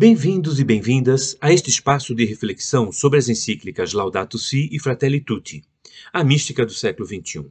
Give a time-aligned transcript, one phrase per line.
[0.00, 5.20] Bem-vindos e bem-vindas a este espaço de reflexão sobre as encíclicas Laudato Si e Fratelli
[5.20, 5.62] Tutti,
[6.10, 7.44] a mística do século XXI.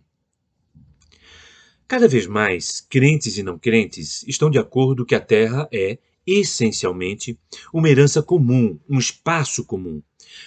[1.87, 7.37] Cada vez mais, crentes e não crentes estão de acordo que a Terra é, essencialmente,
[7.71, 10.01] uma herança comum, um espaço comum,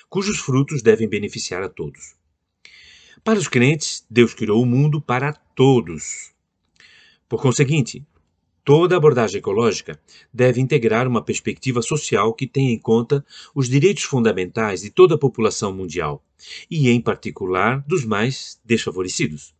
[0.08, 2.16] cujos frutos devem beneficiar a todos.
[3.22, 6.32] Para os crentes, Deus criou o mundo para todos.
[7.28, 8.04] Por conseguinte,
[8.64, 10.00] toda abordagem ecológica
[10.32, 13.24] deve integrar uma perspectiva social que tenha em conta
[13.54, 16.24] os direitos fundamentais de toda a população mundial,
[16.70, 19.54] e, em particular, dos mais desfavorecidos.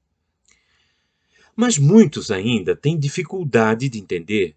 [1.55, 4.57] Mas muitos ainda têm dificuldade de entender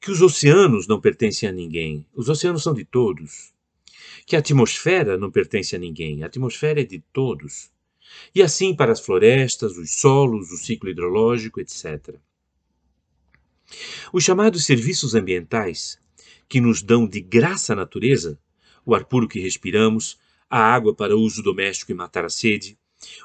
[0.00, 2.04] que os oceanos não pertencem a ninguém.
[2.14, 3.52] Os oceanos são de todos.
[4.26, 6.22] Que a atmosfera não pertence a ninguém.
[6.22, 7.70] A atmosfera é de todos.
[8.34, 12.16] E assim para as florestas, os solos, o ciclo hidrológico, etc.
[14.12, 15.98] Os chamados serviços ambientais,
[16.48, 18.38] que nos dão de graça a natureza,
[18.84, 22.78] o ar puro que respiramos, a água para uso doméstico e matar a sede,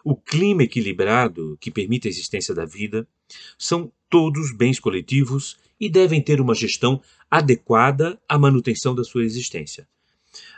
[0.04, 3.08] o clima equilibrado que permite a existência da vida,
[3.58, 9.88] são todos bens coletivos e devem ter uma gestão adequada à manutenção da sua existência.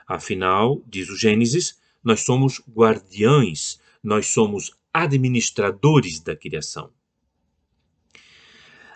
[0.07, 6.91] Afinal, diz o Gênesis, nós somos guardiães, nós somos administradores da criação.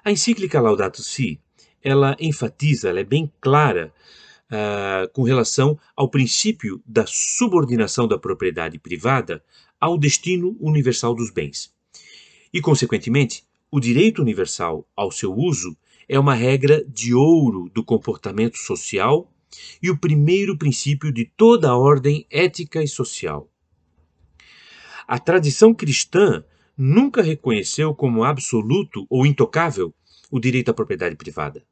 [0.07, 1.37] A encíclica Laudato Si,
[1.83, 3.93] ela enfatiza, ela é bem clara
[4.45, 9.43] uh, com relação ao princípio da subordinação da propriedade privada
[9.77, 11.75] ao destino universal dos bens.
[12.53, 15.75] E, consequentemente, o direito universal ao seu uso
[16.07, 19.29] é uma regra de ouro do comportamento social
[19.83, 23.51] e o primeiro princípio de toda a ordem ética e social.
[25.05, 26.45] A tradição cristã
[26.77, 29.93] nunca reconheceu como absoluto ou intocável
[30.29, 31.65] o direito à propriedade privada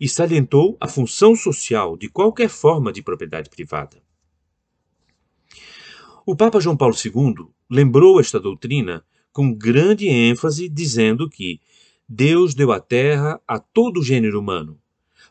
[0.00, 4.02] e salientou a função social de qualquer forma de propriedade privada.
[6.24, 11.60] O Papa João Paulo II lembrou esta doutrina com grande ênfase, dizendo que
[12.08, 14.78] Deus deu a terra a todo o gênero humano,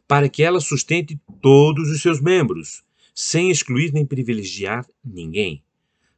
[0.07, 2.83] para que ela sustente todos os seus membros,
[3.13, 5.63] sem excluir nem privilegiar ninguém.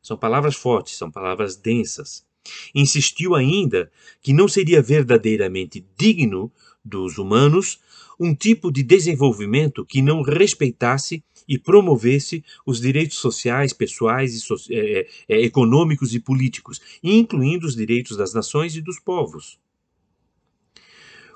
[0.01, 2.25] São palavras fortes, são palavras densas.
[2.73, 6.51] Insistiu ainda que não seria verdadeiramente digno
[6.83, 7.79] dos humanos
[8.19, 14.55] um tipo de desenvolvimento que não respeitasse e promovesse os direitos sociais, pessoais, e so
[14.71, 19.59] é, é, econômicos e políticos, incluindo os direitos das nações e dos povos.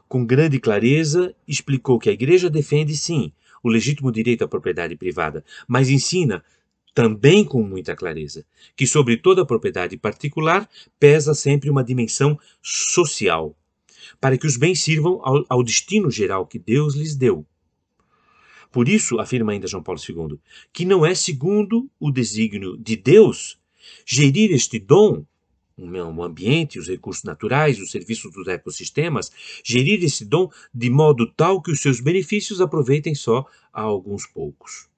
[0.07, 5.43] Com grande clareza, explicou que a Igreja defende, sim, o legítimo direito à propriedade privada,
[5.67, 6.43] mas ensina,
[6.97, 8.43] também com muita clareza,
[8.75, 10.67] que sobre toda propriedade particular
[10.99, 13.55] pesa sempre uma dimensão social,
[14.19, 17.45] para que os bens sirvam ao, ao destino geral que Deus lhes deu.
[18.71, 20.39] Por isso, afirma ainda João Paulo II,
[20.73, 23.59] que não é segundo o desígnio de Deus
[24.03, 25.23] gerir este dom,
[25.77, 29.31] o ambiente, os recursos naturais, os serviços dos ecossistemas,
[29.63, 34.89] gerir esse dom de modo tal que os seus benefícios aproveitem só a alguns poucos.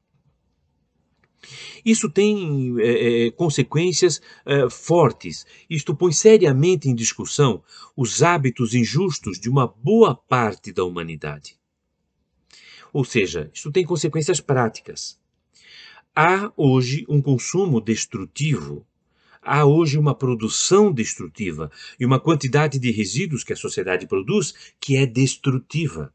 [1.86, 5.46] Isso tem é, consequências é, fortes.
[5.70, 7.64] Isto põe seriamente em discussão
[7.96, 11.58] os hábitos injustos de uma boa parte da humanidade.
[12.92, 15.20] Ou seja, isto tem consequências práticas.
[16.16, 18.86] Há hoje um consumo destrutivo,
[19.42, 24.98] há hoje uma produção destrutiva e uma quantidade de resíduos que a sociedade produz que
[24.98, 26.14] é destrutiva.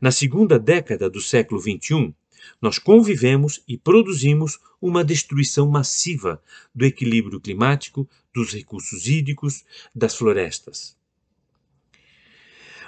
[0.00, 2.14] Na segunda década do século XXI,
[2.60, 6.42] nós convivemos e produzimos uma destruição massiva
[6.74, 9.64] do equilíbrio climático, dos recursos hídricos,
[9.94, 10.96] das florestas.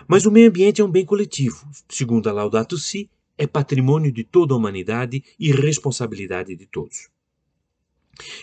[0.06, 1.66] Mas o meio ambiente é um bem coletivo.
[1.88, 7.09] Segundo a Laudato Si, é patrimônio de toda a humanidade e responsabilidade de todos.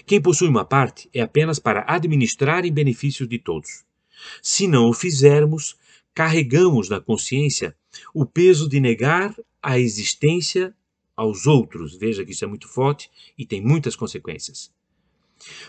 [0.05, 3.85] Quem possui uma parte é apenas para administrar em benefício de todos.
[4.41, 5.77] Se não o fizermos,
[6.13, 7.75] carregamos na consciência
[8.13, 10.75] o peso de negar a existência
[11.21, 11.95] aos outros.
[11.95, 14.71] Veja que isso é muito forte e tem muitas consequências.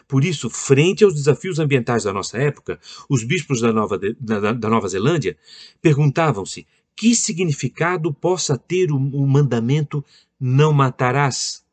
[0.06, 2.78] Por isso, frente aos desafios ambientais da nossa época,
[3.08, 5.36] os bispos da Nova, da, da Nova Zelândia
[5.80, 10.04] perguntavam-se que significado possa ter o, o mandamento
[10.38, 11.64] não matarás,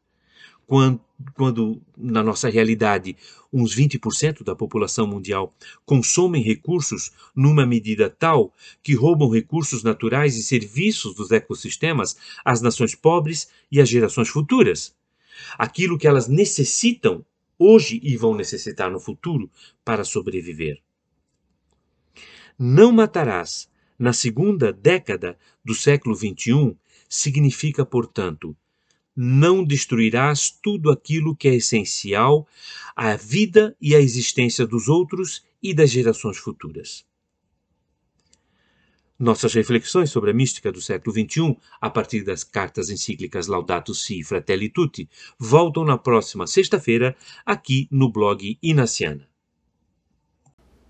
[0.65, 1.01] quando,
[1.33, 3.15] quando, na nossa realidade,
[3.51, 5.53] uns 20% da população mundial
[5.85, 12.95] consomem recursos numa medida tal que roubam recursos naturais e serviços dos ecossistemas às nações
[12.95, 14.95] pobres e às gerações futuras.
[15.57, 17.25] Aquilo que elas necessitam
[17.57, 19.49] hoje e vão necessitar no futuro
[19.83, 20.81] para sobreviver.
[22.57, 26.75] Não matarás, na segunda década do século XXI,
[27.09, 28.55] significa, portanto,
[29.21, 32.47] não destruirás tudo aquilo que é essencial
[32.95, 37.05] à vida e à existência dos outros e das gerações futuras.
[39.19, 44.21] Nossas reflexões sobre a mística do século XXI, a partir das cartas encíclicas Laudato Si
[44.21, 47.13] e Fratelli Tutti, voltam na próxima sexta-feira
[47.45, 49.27] aqui no blog Inaciana.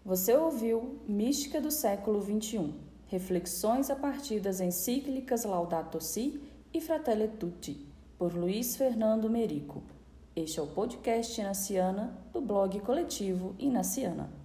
[0.06, 2.76] Você ouviu Mística do século XXI,
[3.08, 6.40] reflexões a partir das encíclicas Laudato Si
[6.72, 9.82] e Fratelli Tutti, por Luiz Fernando Merico.
[10.36, 14.39] Este é o podcast Inaciana do blog coletivo Inaciana.